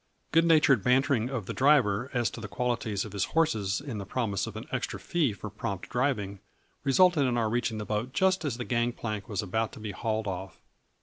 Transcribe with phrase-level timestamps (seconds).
[0.31, 4.05] Good natured bantering of the driver as to the qualities of his horses and the
[4.07, 6.39] promise of an extra fee for prompt driving
[6.83, 9.91] resulted in our reaching the boat just as the gang plank was about to be
[9.91, 10.57] hauled off.